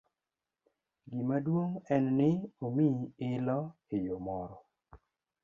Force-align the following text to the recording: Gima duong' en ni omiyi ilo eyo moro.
Gima 1.11 1.37
duong' 1.45 1.81
en 1.95 2.05
ni 2.17 2.29
omiyi 2.65 3.03
ilo 3.29 3.59
eyo 3.95 4.15
moro. 4.25 4.57